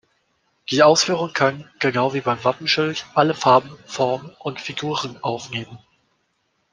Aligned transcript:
Die 0.71 0.81
Ausführung 0.81 1.31
kann, 1.31 1.69
genau 1.77 2.15
wie 2.15 2.21
beim 2.21 2.43
Wappenschild, 2.43 3.05
alle 3.13 3.35
Farben, 3.35 3.69
Formen 3.85 4.33
und 4.39 4.59
Figuren 4.59 5.21
aufnehmen. 5.23 5.77